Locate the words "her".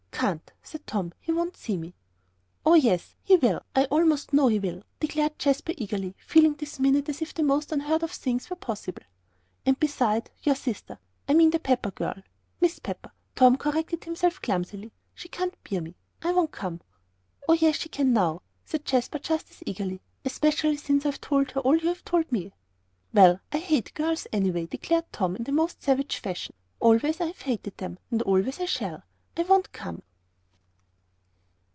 21.51-21.61